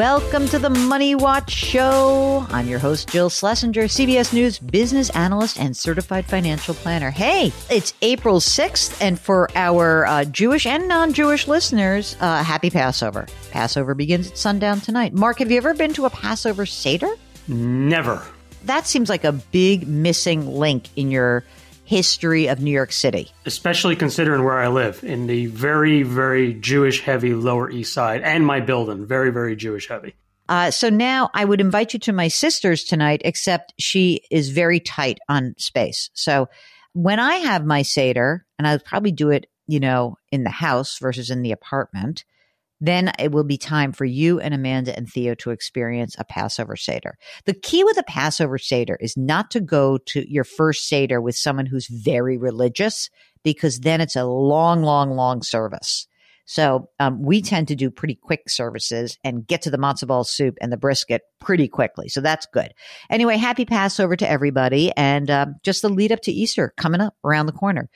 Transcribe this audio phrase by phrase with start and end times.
[0.00, 2.46] Welcome to the Money Watch Show.
[2.48, 7.10] I'm your host, Jill Schlesinger, CBS News business analyst and certified financial planner.
[7.10, 12.70] Hey, it's April 6th, and for our uh, Jewish and non Jewish listeners, uh, happy
[12.70, 13.26] Passover.
[13.50, 15.12] Passover begins at sundown tonight.
[15.12, 17.14] Mark, have you ever been to a Passover Seder?
[17.46, 18.22] Never.
[18.64, 21.44] That seems like a big missing link in your
[21.90, 23.32] history of New York City.
[23.46, 28.46] Especially considering where I live in the very, very Jewish heavy Lower East Side and
[28.46, 30.14] my building, very, very Jewish heavy.
[30.48, 34.78] Uh, so now I would invite you to my sister's tonight, except she is very
[34.78, 36.10] tight on space.
[36.14, 36.48] So
[36.92, 40.96] when I have my Seder, and I'll probably do it, you know, in the house
[40.98, 42.24] versus in the apartment,
[42.80, 46.76] then it will be time for you and Amanda and Theo to experience a Passover
[46.76, 47.16] Seder.
[47.44, 51.36] The key with a Passover Seder is not to go to your first Seder with
[51.36, 53.10] someone who's very religious,
[53.42, 56.06] because then it's a long, long, long service.
[56.46, 60.24] So um, we tend to do pretty quick services and get to the matzo ball
[60.24, 62.08] soup and the brisket pretty quickly.
[62.08, 62.72] So that's good.
[63.08, 67.14] Anyway, happy Passover to everybody, and um, just the lead up to Easter coming up
[67.24, 67.88] around the corner.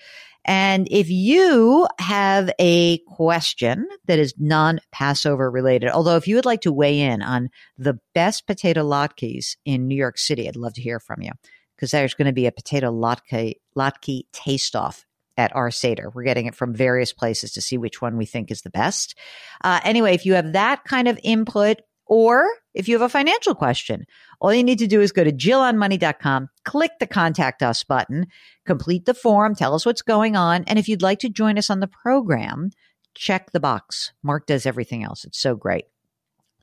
[0.44, 6.44] And if you have a question that is non Passover related, although if you would
[6.44, 10.74] like to weigh in on the best potato latkes in New York City, I'd love
[10.74, 11.32] to hear from you
[11.76, 15.06] because there's going to be a potato latke, latke taste off
[15.36, 16.10] at our Seder.
[16.14, 19.18] We're getting it from various places to see which one we think is the best.
[19.62, 23.54] Uh, anyway, if you have that kind of input, or if you have a financial
[23.54, 24.04] question,
[24.40, 28.26] all you need to do is go to jillonmoney.com, click the contact us button,
[28.66, 30.64] complete the form, tell us what's going on.
[30.64, 32.70] And if you'd like to join us on the program,
[33.14, 34.12] check the box.
[34.22, 35.24] Mark does everything else.
[35.24, 35.84] It's so great.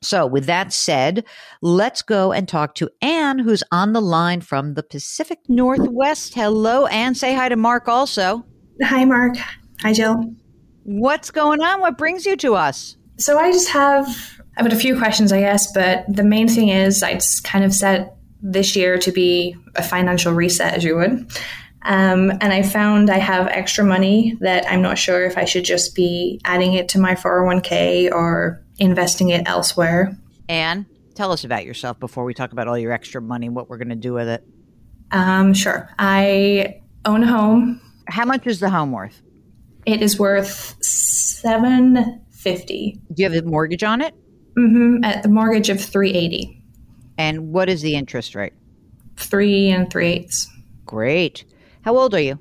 [0.02, 1.24] So, with that said,
[1.60, 6.34] let's go and talk to Anne, who's on the line from the Pacific Northwest.
[6.34, 7.14] Hello, Anne.
[7.14, 8.44] Say hi to Mark also.
[8.82, 9.36] Hi, Mark.
[9.80, 10.34] Hi, Jill.
[10.82, 11.80] What's going on?
[11.80, 12.96] What brings you to us?
[13.18, 16.68] So, I just have I've got a few questions, I guess, but the main thing
[16.68, 20.96] is I just kind of set this year to be a financial reset, as you
[20.96, 21.30] would.
[21.84, 25.64] Um, and I found I have extra money that I'm not sure if I should
[25.64, 30.16] just be adding it to my 401k or investing it elsewhere.
[30.48, 33.78] Anne, tell us about yourself before we talk about all your extra money, what we're
[33.78, 34.44] going to do with it.
[35.10, 35.90] Um, sure.
[35.98, 37.80] I own a home.
[38.06, 39.20] How much is the home worth?
[39.84, 43.00] It is worth seven fifty.
[43.12, 44.14] Do you have a mortgage on it?
[44.58, 45.04] Mm-hmm.
[45.04, 46.62] At the mortgage of three eighty.
[47.18, 48.52] And what is the interest rate?
[49.16, 50.48] Three and three eighths.
[50.86, 51.44] Great.
[51.82, 52.38] How old are you?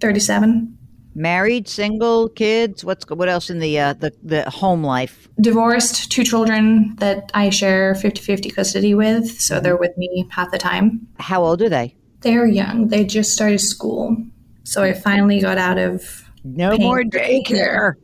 [0.00, 0.76] Thirty-seven.
[1.14, 2.84] Married, single, kids.
[2.84, 5.28] What's what else in the uh, the the home life?
[5.40, 10.58] Divorced, two children that I share 50-50 custody with, so they're with me half the
[10.58, 11.06] time.
[11.18, 11.94] How old are they?
[12.20, 12.88] They're young.
[12.88, 14.16] They just started school,
[14.64, 17.94] so I finally got out of no more daycare.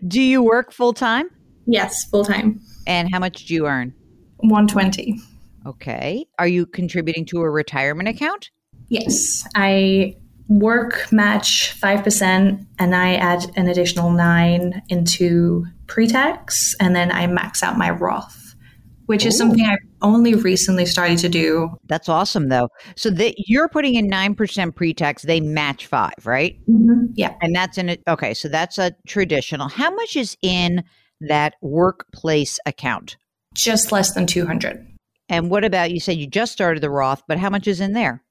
[0.08, 1.30] do you work full time?
[1.66, 2.60] Yes, full time.
[2.86, 3.94] And how much do you earn?
[4.38, 5.20] 120.
[5.66, 6.26] Okay.
[6.38, 8.50] Are you contributing to a retirement account?
[8.88, 9.46] Yes.
[9.54, 10.16] I
[10.48, 17.62] work match 5% and I add an additional 9 into pre-tax and then I max
[17.62, 18.47] out my Roth,
[19.08, 21.70] which is something I've only recently started to do.
[21.86, 22.68] That's awesome though.
[22.94, 26.58] So that you're putting in 9% pre-tax, they match 5, right?
[26.68, 27.06] Mm-hmm.
[27.14, 27.34] Yeah.
[27.40, 28.02] And that's in it.
[28.06, 29.68] Okay, so that's a traditional.
[29.68, 30.84] How much is in
[31.22, 33.16] that workplace account?
[33.54, 34.86] Just less than 200.
[35.30, 37.94] And what about you said you just started the Roth, but how much is in
[37.94, 38.22] there?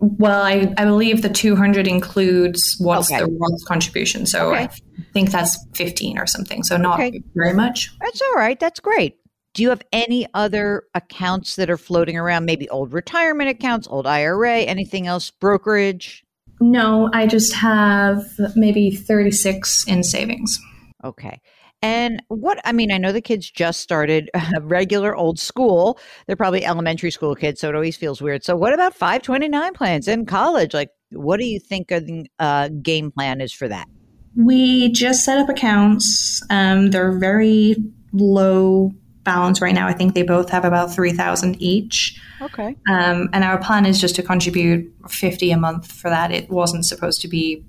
[0.00, 3.20] Well, I, I believe the 200 includes what's Okay.
[3.20, 4.26] the Roth contribution.
[4.26, 4.64] So Okay.
[4.64, 4.68] I
[5.12, 6.64] think that's 15 or something.
[6.64, 7.22] So not Okay.
[7.36, 7.90] very much.
[8.00, 8.58] That's all right.
[8.58, 9.14] That's great.
[9.54, 12.44] Do you have any other accounts that are floating around?
[12.44, 16.24] Maybe old retirement accounts, old IRA, anything else, brokerage?
[16.60, 18.24] No, I just have
[18.56, 20.58] maybe 36 in savings.
[21.04, 21.40] Okay.
[21.82, 24.28] And what, I mean, I know the kids just started
[24.62, 26.00] regular old school.
[26.26, 28.42] They're probably elementary school kids, so it always feels weird.
[28.42, 30.74] So, what about 529 plans in college?
[30.74, 33.86] Like, what do you think a uh, game plan is for that?
[34.34, 36.42] We just set up accounts.
[36.50, 37.76] Um, they're very
[38.12, 38.92] low
[39.24, 39.88] balance right now.
[39.88, 42.20] I think they both have about 3000 each.
[42.40, 42.76] Okay.
[42.90, 46.30] Um, and our plan is just to contribute 50 a month for that.
[46.30, 47.64] It wasn't supposed to be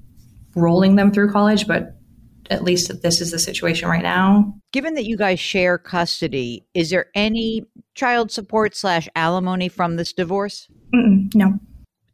[0.55, 1.95] rolling them through college, but
[2.49, 4.53] at least this is the situation right now.
[4.71, 7.63] Given that you guys share custody, is there any
[7.95, 10.67] child support slash alimony from this divorce?
[10.93, 11.59] Mm-mm, no.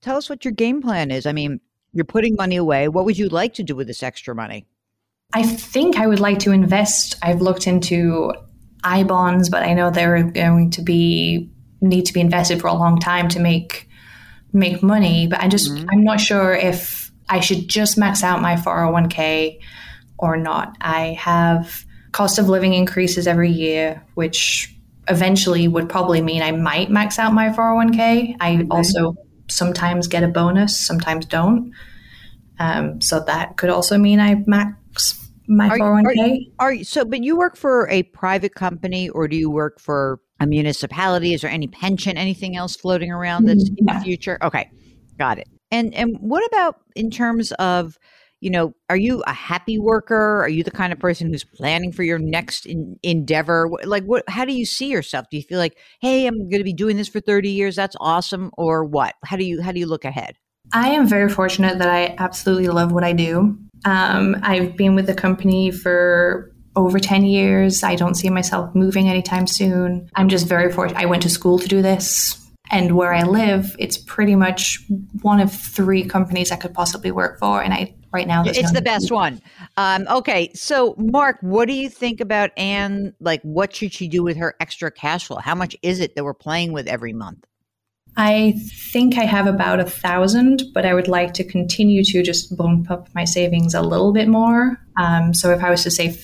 [0.01, 1.25] Tell us what your game plan is.
[1.25, 1.59] I mean,
[1.93, 2.87] you're putting money away.
[2.87, 4.65] What would you like to do with this extra money?
[5.33, 7.15] I think I would like to invest.
[7.21, 8.33] I've looked into
[8.83, 11.49] I bonds, but I know they're going to be
[11.81, 13.89] need to be invested for a long time to make
[14.53, 15.27] make money.
[15.27, 19.59] But I just I'm not sure if I should just max out my 401k
[20.17, 20.75] or not.
[20.81, 24.75] I have cost of living increases every year, which
[25.07, 28.35] eventually would probably mean I might max out my 401k.
[28.39, 29.15] I also
[29.49, 31.73] sometimes get a bonus, sometimes don't.
[32.59, 36.51] Um, so that could also mean I max my Are you- 401k.
[36.59, 37.05] Are you so?
[37.05, 41.33] But you work for a private company, or do you work for a municipality?
[41.33, 44.37] Is there any pension, anything else floating around that's in the future?
[44.41, 44.69] Okay,
[45.19, 45.47] got it.
[45.69, 47.97] And and what about in terms of,
[48.39, 50.41] you know, are you a happy worker?
[50.41, 53.69] Are you the kind of person who's planning for your next in, endeavor?
[53.83, 54.23] Like, what?
[54.27, 55.27] How do you see yourself?
[55.29, 57.75] Do you feel like, hey, I'm going to be doing this for 30 years?
[57.75, 59.15] That's awesome, or what?
[59.25, 60.37] How do you how do you look ahead?
[60.73, 63.57] I am very fortunate that I absolutely love what I do.
[63.85, 67.83] Um, I've been with the company for over 10 years.
[67.83, 70.09] I don't see myself moving anytime soon.
[70.15, 71.01] I'm just very fortunate.
[71.01, 72.37] I went to school to do this.
[72.71, 74.79] And where I live, it's pretty much
[75.21, 77.61] one of three companies I could possibly work for.
[77.61, 79.41] And I right now, It's no- the best one.
[79.77, 83.13] Um, okay, so Mark, what do you think about Anne?
[83.19, 85.37] Like, what should she do with her extra cash flow?
[85.37, 87.45] How much is it that we're playing with every month?
[88.17, 88.55] I
[88.91, 92.91] think I have about a thousand, but I would like to continue to just bump
[92.91, 94.77] up my savings a little bit more.
[94.97, 96.17] Um, so if I was to say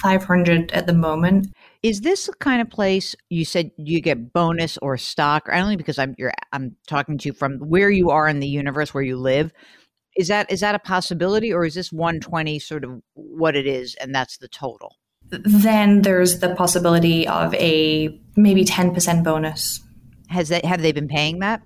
[0.00, 1.48] 500 at the moment,
[1.82, 5.48] Is this the kind of place you said you get bonus or stock?
[5.52, 8.48] I only because I'm you're I'm talking to you from where you are in the
[8.48, 9.52] universe where you live.
[10.16, 13.94] Is that is that a possibility, or is this 120 sort of what it is,
[13.96, 14.96] and that's the total?
[15.30, 19.80] then there's the possibility of a maybe 10% bonus.
[20.28, 21.62] Has they have they been paying that?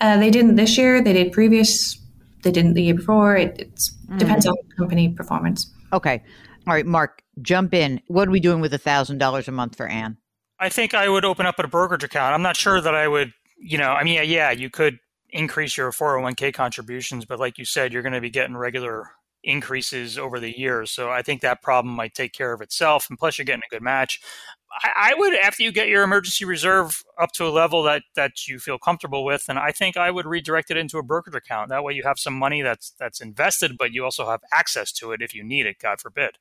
[0.00, 1.98] Uh, they didn't this year, they did previous,
[2.42, 3.36] they didn't the year before.
[3.36, 5.70] It it's, depends on company performance.
[5.92, 6.22] Okay,
[6.66, 8.00] all right, Mark, jump in.
[8.06, 10.18] What are we doing with a thousand dollars a month for Anne?
[10.60, 12.34] I think I would open up a brokerage account.
[12.34, 14.98] I'm not sure that I would, you know, I mean, yeah, yeah, you could
[15.30, 19.10] increase your 401k contributions, but like you said, you're going to be getting regular
[19.44, 20.90] increases over the years.
[20.90, 23.06] So I think that problem might take care of itself.
[23.08, 24.20] And plus, you're getting a good match.
[24.70, 28.46] I, I would, after you get your emergency reserve up to a level that that
[28.46, 31.70] you feel comfortable with, and I think I would redirect it into a brokerage account.
[31.70, 35.12] That way, you have some money that's that's invested, but you also have access to
[35.12, 35.78] it if you need it.
[35.78, 36.32] God forbid.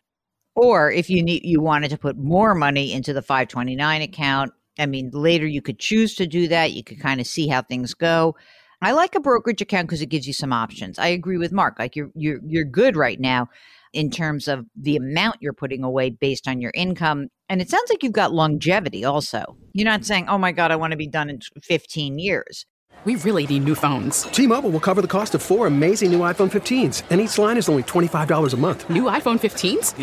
[0.56, 4.86] Or if you need you wanted to put more money into the 529 account, I
[4.86, 6.74] mean, later you could choose to do that.
[6.74, 8.36] You could kind of see how things go.
[8.82, 11.00] I like a brokerage account because it gives you some options.
[11.00, 11.80] I agree with Mark.
[11.80, 13.50] Like you're you're you're good right now
[13.94, 17.30] in terms of the amount you're putting away based on your income.
[17.50, 19.56] And it sounds like you've got longevity also.
[19.74, 22.66] You're not saying, "Oh my god, I want to be done in 15 years."
[23.06, 24.24] We really need new phones.
[24.24, 27.70] T-Mobile will cover the cost of four amazing new iPhone 15s, and each line is
[27.70, 28.90] only $25 a month.
[28.90, 29.94] New iPhone 15s?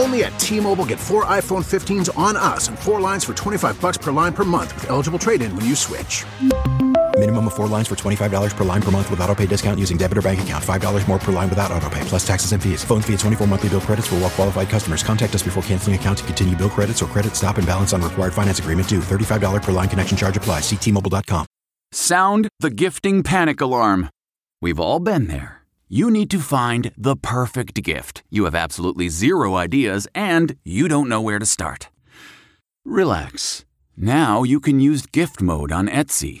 [0.00, 3.98] Only at T-Mobile get four iPhone 15s on us and four lines for 25 bucks
[3.98, 6.24] per line per month with eligible trade-in when you switch.
[7.20, 9.98] Minimum of four lines for $25 per line per month with auto pay discount using
[9.98, 10.64] debit or bank account.
[10.64, 12.82] $5 more per line without auto pay, plus taxes and fees.
[12.82, 15.02] Phone fee at 24 monthly bill credits for all well qualified customers.
[15.02, 18.00] Contact us before canceling account to continue bill credits or credit stop and balance on
[18.00, 19.00] required finance agreement due.
[19.00, 20.62] $35 per line connection charge applies.
[20.62, 21.44] Ctmobile.com.
[21.92, 24.08] Sound the gifting panic alarm.
[24.62, 25.60] We've all been there.
[25.90, 28.22] You need to find the perfect gift.
[28.30, 31.90] You have absolutely zero ideas and you don't know where to start.
[32.86, 33.66] Relax.
[33.94, 36.40] Now you can use gift mode on Etsy.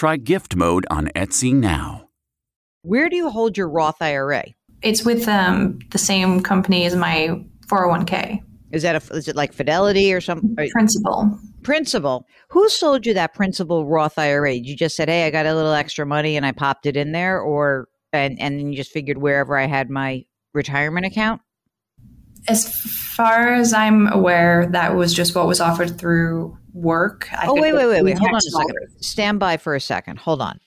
[0.00, 2.08] Try gift mode on Etsy now.
[2.80, 4.44] Where do you hold your Roth IRA?
[4.80, 8.40] It's with um, the same company as my 401k.
[8.72, 10.56] Is that a, is it like Fidelity or something?
[10.72, 11.38] Principal.
[11.62, 12.24] Principal.
[12.48, 14.54] Who sold you that Principal Roth IRA?
[14.54, 17.12] You just said, "Hey, I got a little extra money and I popped it in
[17.12, 21.42] there," or and and then you just figured wherever I had my retirement account.
[22.48, 27.28] As far as I'm aware, that was just what was offered through work.
[27.32, 28.18] I oh wait, wait, wait, wait!
[28.18, 28.76] Hold on a second.
[29.00, 30.18] Stand by for a second.
[30.18, 30.58] Hold on.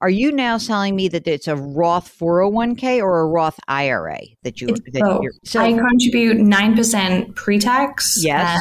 [0.00, 4.60] Are you now telling me that it's a Roth 401k or a Roth IRA that
[4.60, 4.68] you?
[4.68, 8.18] That you're, so I contribute nine percent pre-tax.
[8.22, 8.60] Yes.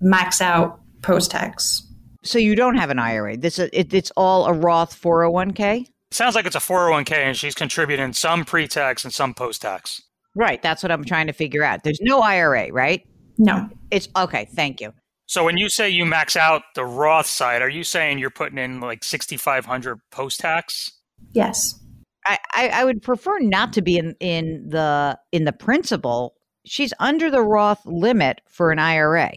[0.00, 1.86] max out post-tax.
[2.22, 3.36] So you don't have an IRA.
[3.36, 5.86] This it, it's all a Roth 401k.
[6.10, 10.00] Sounds like it's a 401k, and she's contributing some pre-tax and some post-tax.
[10.34, 10.62] Right.
[10.62, 11.84] That's what I'm trying to figure out.
[11.84, 13.06] There's no IRA, right?
[13.38, 13.68] No.
[13.90, 14.48] It's okay.
[14.54, 14.92] Thank you.
[15.26, 18.58] So when you say you max out the Roth side, are you saying you're putting
[18.58, 20.92] in like 6,500 post tax?
[21.32, 21.80] Yes.
[22.26, 26.34] I, I, I would prefer not to be in, in the in the principal.
[26.64, 29.32] She's under the Roth limit for an IRA.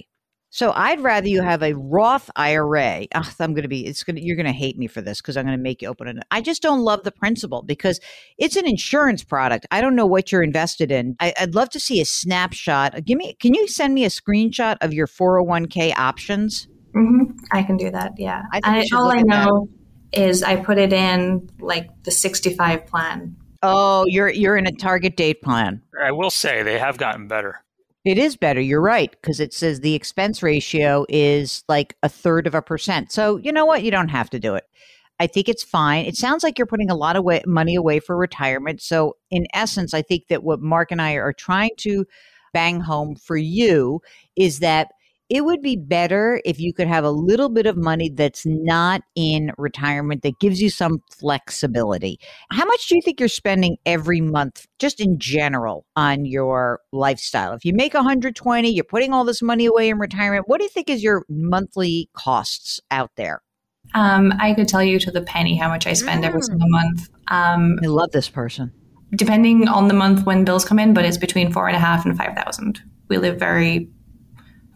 [0.58, 3.06] So I'd rather you have a Roth IRA.
[3.14, 5.22] Ugh, I'm going to be, it's going to, you're going to hate me for this
[5.22, 6.18] because I'm going to make you open it.
[6.32, 8.00] I just don't love the Principal because
[8.40, 9.68] it's an insurance product.
[9.70, 11.16] I don't know what you're invested in.
[11.20, 13.06] I, would love to see a snapshot.
[13.06, 16.68] Give me, can you send me a screenshot of your 401k options?
[16.96, 17.38] Mm-hmm.
[17.52, 18.14] I can do that.
[18.18, 18.42] Yeah.
[18.52, 19.70] I I, all I know
[20.12, 20.20] that.
[20.20, 23.36] is I put it in like the 65 plan.
[23.62, 25.84] Oh, you're you're in a target date plan.
[26.04, 27.60] I will say they have gotten better.
[28.08, 28.62] It is better.
[28.62, 29.12] You're right.
[29.12, 33.12] Because it says the expense ratio is like a third of a percent.
[33.12, 33.84] So, you know what?
[33.84, 34.64] You don't have to do it.
[35.20, 36.06] I think it's fine.
[36.06, 38.82] It sounds like you're putting a lot of way, money away for retirement.
[38.82, 42.06] So, in essence, I think that what Mark and I are trying to
[42.54, 44.00] bang home for you
[44.38, 44.92] is that
[45.30, 49.02] it would be better if you could have a little bit of money that's not
[49.16, 52.20] in retirement that gives you some flexibility.
[52.52, 57.54] How much do you think you're spending every month just in general on your lifestyle?
[57.54, 60.70] If you make 120, you're putting all this money away in retirement, what do you
[60.70, 63.42] think is your monthly costs out there?
[63.94, 66.28] Um, I could tell you to the penny how much I spend mm.
[66.28, 67.10] every single month.
[67.28, 68.72] Um, I love this person.
[69.16, 72.06] Depending on the month when bills come in, but it's between four and a half
[72.06, 72.82] and five thousand.
[73.08, 73.90] We live very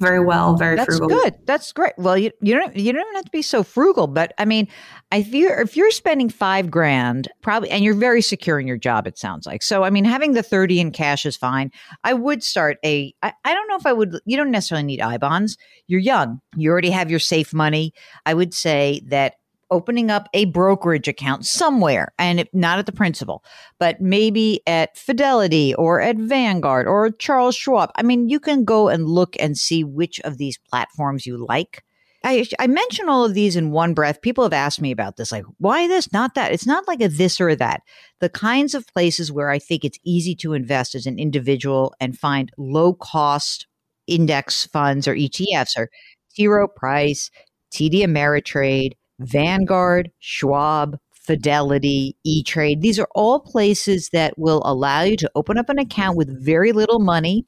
[0.02, 1.18] very well, very That's frugal.
[1.18, 1.36] good.
[1.46, 1.94] That's great.
[1.98, 4.68] Well, you you don't you don't have to be so frugal, but I mean,
[5.12, 9.08] if you're if you're spending five grand, probably, and you're very secure in your job,
[9.08, 9.64] it sounds like.
[9.64, 11.72] So, I mean, having the thirty in cash is fine.
[12.04, 13.14] I would start a.
[13.22, 14.20] I, I don't know if I would.
[14.26, 15.58] You don't necessarily need I bonds.
[15.88, 16.42] You're young.
[16.56, 17.94] You already have your safe money.
[18.26, 19.36] I would say that
[19.72, 23.44] opening up a brokerage account somewhere and not at the principal,
[23.80, 27.92] but maybe at Fidelity or at Vanguard or Charles Schwab.
[27.96, 31.84] I mean, you can go and look and see which of these platforms you like.
[32.24, 34.22] I, I mention all of these in one breath.
[34.22, 36.52] People have asked me about this, like, why this, not that?
[36.52, 37.82] It's not like a this or that.
[38.20, 42.16] The kinds of places where I think it's easy to invest as an individual and
[42.16, 43.66] find low cost
[44.06, 45.88] index funds or ETFs
[46.36, 46.48] T.
[46.48, 47.32] Rowe Price,
[47.74, 48.94] TD Ameritrade,
[49.26, 52.82] Vanguard, Schwab, Fidelity, E Trade.
[52.82, 56.72] These are all places that will allow you to open up an account with very
[56.72, 57.46] little money.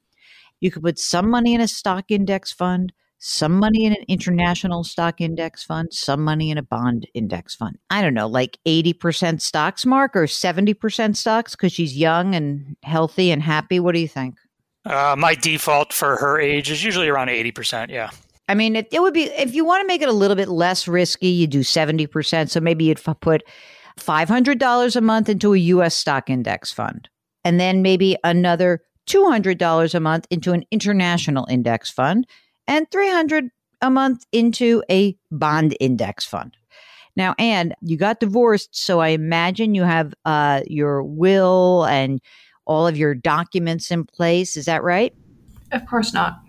[0.59, 4.83] You could put some money in a stock index fund, some money in an international
[4.83, 7.77] stock index fund, some money in a bond index fund.
[7.89, 13.31] I don't know, like 80% stocks, Mark, or 70% stocks because she's young and healthy
[13.31, 13.79] and happy.
[13.79, 14.35] What do you think?
[14.85, 17.89] Uh, my default for her age is usually around 80%.
[17.89, 18.09] Yeah.
[18.47, 20.49] I mean, it, it would be if you want to make it a little bit
[20.49, 22.49] less risky, you do 70%.
[22.49, 23.43] So maybe you'd put
[23.99, 27.09] $500 a month into a US stock index fund,
[27.43, 32.27] and then maybe another $200 a month into an international index fund,
[32.67, 33.49] and 300
[33.81, 36.55] a month into a bond index fund.
[37.15, 42.19] Now, Anne, you got divorced, so I imagine you have uh, your will and
[42.65, 44.57] all of your documents in place.
[44.57, 45.13] Is that right?
[45.71, 46.39] Of course not.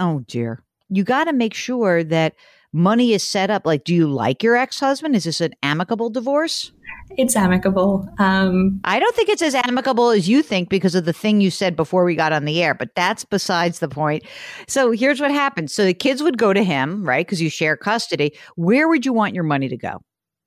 [0.00, 0.64] Oh, dear.
[0.88, 2.34] You got to make sure that
[2.72, 3.66] money is set up.
[3.66, 5.14] Like, do you like your ex husband?
[5.16, 6.72] Is this an amicable divorce?
[7.16, 8.06] It's amicable.
[8.18, 11.50] Um, I don't think it's as amicable as you think because of the thing you
[11.50, 14.24] said before we got on the air, but that's besides the point.
[14.66, 15.70] So here's what happened.
[15.70, 17.26] So the kids would go to him, right?
[17.26, 18.36] Because you share custody.
[18.56, 20.02] Where would you want your money to go?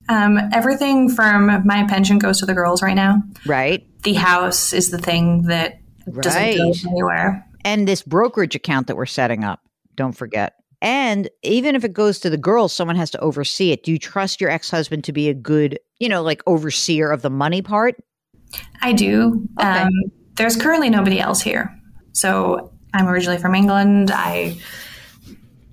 [0.08, 3.22] Um, everything from my pension goes to the girls right now.
[3.46, 3.84] Right.
[4.02, 5.78] The house is the thing that
[6.20, 6.56] doesn't Right.
[6.56, 7.44] go anywhere.
[7.64, 9.60] And this brokerage account that we're setting up,
[9.96, 10.54] don't forget.
[10.82, 13.84] And even if it goes to the girls, someone has to oversee it.
[13.84, 17.22] Do you trust your ex husband to be a good, you know, like overseer of
[17.22, 17.94] the money part?
[18.82, 19.48] I do.
[19.60, 19.68] Okay.
[19.68, 19.90] Um,
[20.34, 21.72] there's currently nobody else here.
[22.12, 24.10] So I'm originally from England.
[24.12, 24.58] I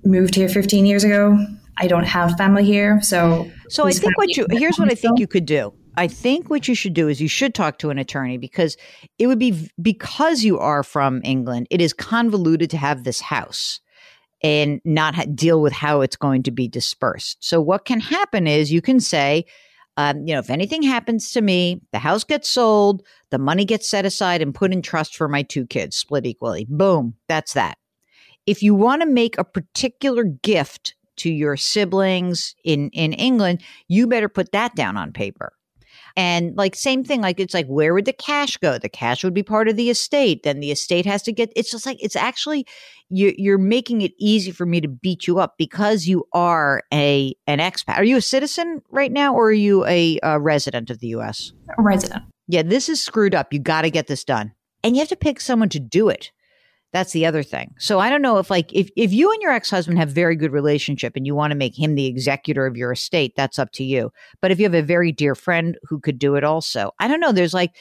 [0.04, 1.38] moved here 15 years ago.
[1.78, 3.02] I don't have family here.
[3.02, 5.74] So, So I think what you here's what I think you could do.
[5.98, 8.78] I think what you should do is you should talk to an attorney because
[9.18, 11.68] it would be because you are from England.
[11.70, 13.80] It is convoluted to have this house
[14.42, 17.38] and not ha- deal with how it's going to be dispersed.
[17.42, 19.46] So what can happen is you can say,
[19.98, 23.90] um, you know, if anything happens to me, the house gets sold, the money gets
[23.90, 26.66] set aside and put in trust for my two kids, split equally.
[26.70, 27.78] Boom, that's that.
[28.46, 34.08] If you want to make a particular gift to your siblings in in England, you
[34.08, 35.52] better put that down on paper.
[36.20, 38.78] And like same thing, like it's like where would the cash go?
[38.78, 40.44] The cash would be part of the estate.
[40.44, 41.50] Then the estate has to get.
[41.56, 42.68] It's just like it's actually
[43.08, 47.34] you, you're making it easy for me to beat you up because you are a
[47.48, 47.96] an expat.
[47.96, 51.54] Are you a citizen right now, or are you a, uh resident of the U.S.?
[51.78, 52.26] A resident.
[52.50, 53.54] Yeah, this is screwed up.
[53.54, 54.52] You got to get this done,
[54.84, 56.32] and you have to pick someone to do it.
[56.92, 57.76] That's the other thing.
[57.78, 60.52] So I don't know if like if if you and your ex-husband have very good
[60.52, 63.84] relationship and you want to make him the executor of your estate, that's up to
[63.84, 64.12] you.
[64.42, 66.92] But if you have a very dear friend who could do it also.
[67.00, 67.76] I don't know, there's like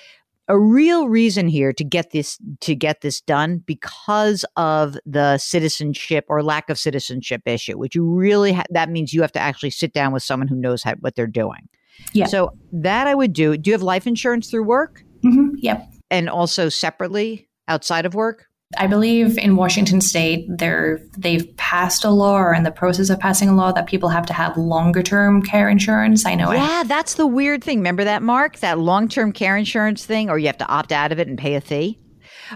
[0.50, 6.24] a real reason here to get this to get this done because of the citizenship
[6.28, 9.70] or lack of citizenship issue, which you really ha- that means you have to actually
[9.70, 11.68] sit down with someone who knows how, what they're doing.
[12.12, 12.26] Yeah.
[12.26, 13.56] So that I would do.
[13.56, 15.56] Do you have life insurance through work Mm-hmm.
[15.58, 15.84] Yep.
[16.10, 18.47] and also separately outside of work?
[18.76, 23.18] I believe in Washington State, they're they've passed a law or in the process of
[23.18, 26.26] passing a law that people have to have longer term care insurance.
[26.26, 26.50] I know.
[26.50, 27.78] I, Yeah, that's the weird thing.
[27.78, 28.58] Remember that, Mark?
[28.58, 31.38] That long term care insurance thing, or you have to opt out of it and
[31.38, 31.98] pay a fee?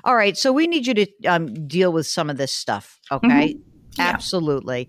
[0.04, 0.36] All right.
[0.36, 3.00] So we need you to um, deal with some of this stuff.
[3.10, 3.56] Okay.
[3.96, 4.08] Yeah.
[4.08, 4.88] Absolutely.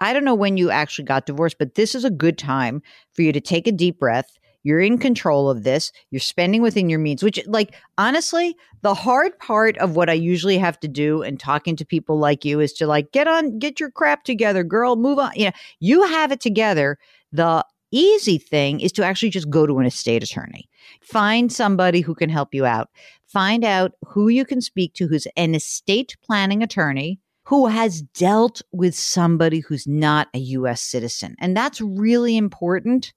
[0.00, 2.82] I don't know when you actually got divorced, but this is a good time
[3.12, 4.38] for you to take a deep breath.
[4.64, 5.92] You're in control of this.
[6.10, 10.58] You're spending within your means, which, like, honestly, the hard part of what I usually
[10.58, 13.78] have to do and talking to people like you is to, like, get on, get
[13.78, 15.32] your crap together, girl, move on.
[15.36, 16.98] You know, you have it together.
[17.30, 20.68] The easy thing is to actually just go to an estate attorney.
[21.00, 22.90] Find somebody who can help you out.
[23.26, 28.62] Find out who you can speak to who's an estate planning attorney who has dealt
[28.72, 31.36] with somebody who's not a US citizen.
[31.38, 33.12] And that's really important.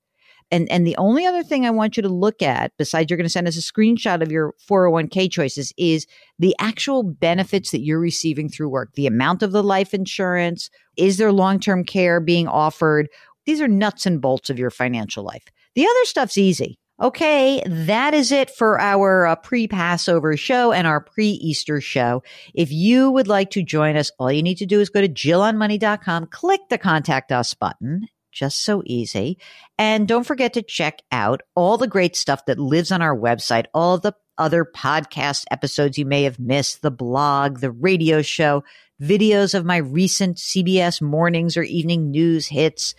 [0.49, 3.25] And and the only other thing I want you to look at, besides you're going
[3.25, 6.07] to send us a screenshot of your 401k choices, is
[6.39, 8.93] the actual benefits that you're receiving through work.
[8.93, 13.10] The amount of the life insurance, is there long-term care being offered?
[13.45, 15.43] These are nuts and bolts of your financial life.
[15.75, 16.79] The other stuff's easy.
[16.99, 22.23] Okay, that is it for our uh, pre Passover show and our pre Easter show.
[22.55, 25.07] If you would like to join us, all you need to do is go to
[25.07, 28.07] jillonmoney.com, click the contact us button.
[28.38, 29.39] Just so easy.
[29.80, 33.65] And don't forget to check out all the great stuff that lives on our website,
[33.73, 38.63] all the other podcast episodes you may have missed, the blog, the radio show,
[39.02, 42.93] videos of my recent CBS mornings or evening news hits,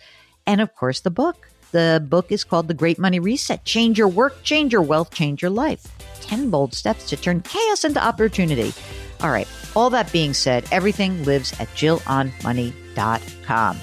[0.45, 1.47] and of course the book.
[1.71, 5.41] The book is called The Great Money Reset Change Your Work, Change Your Wealth, Change
[5.41, 5.87] Your Life.
[6.21, 8.73] 10 bold steps to turn chaos into opportunity.
[9.21, 13.77] All right, all that being said, everything lives at jillonmoney.com.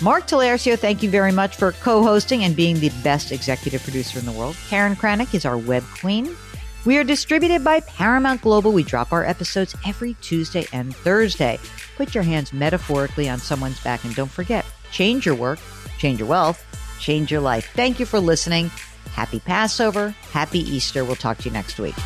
[0.00, 4.18] Mark Talercio, thank you very much for co hosting and being the best executive producer
[4.20, 4.56] in the world.
[4.68, 6.36] Karen Kranick is our web queen.
[6.84, 8.70] We are distributed by Paramount Global.
[8.72, 11.58] We drop our episodes every Tuesday and Thursday.
[11.96, 15.58] Put your hands metaphorically on someone's back and don't forget change your work,
[15.98, 16.64] change your wealth,
[17.00, 17.68] change your life.
[17.74, 18.70] Thank you for listening.
[19.12, 20.10] Happy Passover.
[20.30, 21.04] Happy Easter.
[21.04, 21.96] We'll talk to you next week.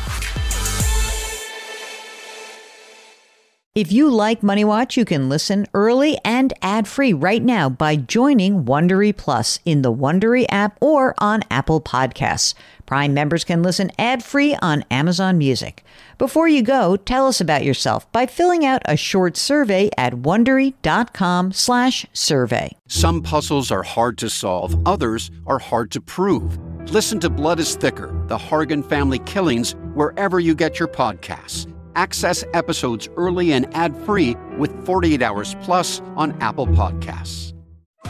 [3.75, 8.65] If you like Money Watch, you can listen early and ad-free right now by joining
[8.65, 12.53] Wondery Plus in the Wondery app or on Apple Podcasts.
[12.85, 15.83] Prime members can listen ad-free on Amazon Music.
[16.19, 22.71] Before you go, tell us about yourself by filling out a short survey at wondery.com/survey.
[22.87, 26.59] Some puzzles are hard to solve, others are hard to prove.
[26.91, 31.72] Listen to Blood is Thicker: The Hargan Family Killings wherever you get your podcasts.
[31.95, 37.53] Access episodes early and ad-free with 48 Hours Plus on Apple Podcasts.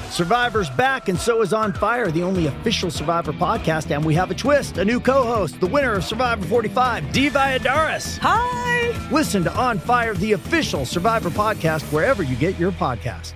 [0.09, 3.89] Survivor's back, and so is On Fire, the only official Survivor podcast.
[3.89, 7.29] And we have a twist a new co host, the winner of Survivor 45, Dee
[7.29, 8.19] Valladares.
[8.19, 9.09] Hi!
[9.11, 13.33] Listen to On Fire, the official Survivor podcast, wherever you get your podcast.